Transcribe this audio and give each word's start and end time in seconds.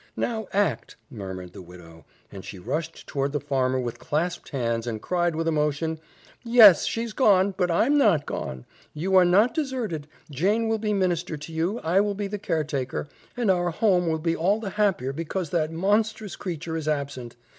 "Now, 0.17 0.47
ACT!" 0.51 0.95
murmured 1.11 1.53
the 1.53 1.61
widow, 1.61 2.05
and 2.31 2.43
she 2.43 2.57
rushed 2.57 3.05
toward 3.05 3.33
the 3.33 3.39
farmer 3.39 3.79
with 3.79 3.99
clasped 3.99 4.49
hands, 4.49 4.87
and 4.87 4.99
cried 4.99 5.35
with 5.35 5.47
emotion, 5.47 5.99
"Yes, 6.43 6.85
she's 6.87 7.13
gone; 7.13 7.53
but 7.55 7.69
I'm 7.69 7.99
not 7.99 8.25
gone. 8.25 8.65
You 8.95 9.15
are 9.15 9.25
not 9.25 9.53
deserted. 9.53 10.07
Jane 10.31 10.67
will 10.67 10.79
minister 10.79 11.37
to 11.37 11.53
you; 11.53 11.77
I 11.83 11.99
will 12.01 12.15
be 12.15 12.25
the 12.25 12.39
caretaker, 12.39 13.09
and 13.37 13.51
our 13.51 13.69
home 13.69 14.07
will 14.07 14.17
be 14.17 14.35
all 14.35 14.59
the 14.59 14.71
happier 14.71 15.13
because 15.13 15.51
that 15.51 15.69
monstrous 15.71 16.35
creature 16.35 16.75
is 16.75 16.87
absent. 16.87 17.35